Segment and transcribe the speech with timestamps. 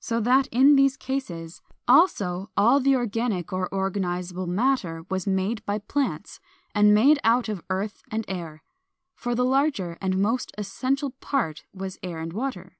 [0.00, 5.78] So that in these cases also all the organic or organizable matter was made by
[5.78, 6.40] plants,
[6.74, 8.62] and made out of earth and air.
[9.14, 12.78] Far the larger and most essential part was air and water.